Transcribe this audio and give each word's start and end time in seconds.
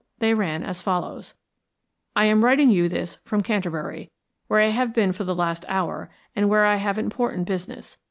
They 0.17 0.33
ran 0.33 0.63
as 0.63 0.81
follows 0.81 1.35
"I 2.15 2.25
am 2.25 2.43
writing 2.43 2.71
you 2.71 2.89
this 2.89 3.19
from 3.23 3.43
Canterbury, 3.43 4.09
where 4.47 4.59
I 4.59 4.69
have 4.69 4.95
been 4.95 5.11
for 5.13 5.25
the 5.25 5.35
last 5.35 5.63
hour, 5.69 6.09
and 6.35 6.49
where 6.49 6.65
I 6.65 6.77
have 6.77 6.97
important 6.97 7.45
business. 7.47 7.97